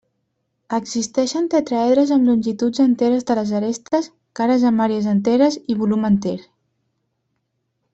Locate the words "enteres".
2.87-3.29, 5.17-5.63